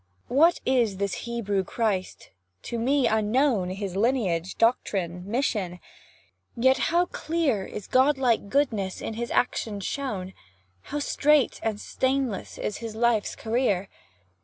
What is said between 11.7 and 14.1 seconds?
stainless is his life's career!